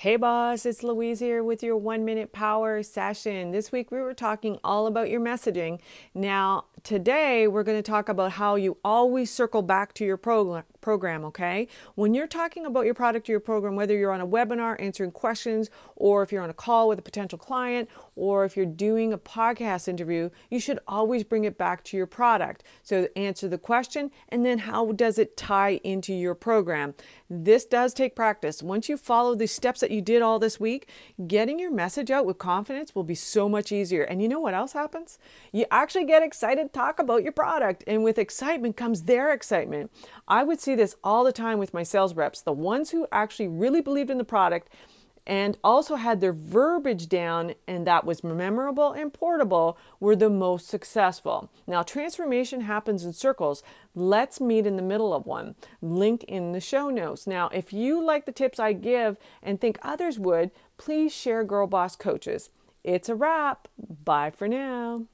[0.00, 3.50] Hey, boss, it's Louise here with your one minute power session.
[3.50, 5.78] This week we were talking all about your messaging.
[6.14, 10.64] Now, today we're going to talk about how you always circle back to your program
[10.80, 11.68] program, okay?
[11.94, 15.12] When you're talking about your product or your program, whether you're on a webinar answering
[15.12, 19.12] questions, or if you're on a call with a potential client, or if you're doing
[19.12, 22.64] a podcast interview, you should always bring it back to your product.
[22.82, 26.94] So answer the question, and then how does it tie into your program?
[27.28, 28.62] This does take practice.
[28.62, 30.88] Once you follow the steps that you did all this week,
[31.26, 34.02] getting your message out with confidence will be so much easier.
[34.02, 35.18] And you know what else happens?
[35.52, 37.84] You actually get excited talk about your product.
[37.86, 39.90] And with excitement comes their excitement.
[40.26, 43.48] I would see this all the time with my sales reps, the ones who actually
[43.48, 44.68] really believed in the product
[45.26, 50.66] and also had their verbiage down and that was memorable and portable were the most
[50.66, 51.50] successful.
[51.66, 53.62] Now, transformation happens in circles.
[53.94, 55.54] Let's meet in the middle of one.
[55.80, 57.26] Link in the show notes.
[57.26, 61.66] Now, if you like the tips I give and think others would, please share Girl
[61.66, 62.50] Boss Coaches.
[62.82, 63.68] It's a wrap.
[63.78, 65.06] Bye for now.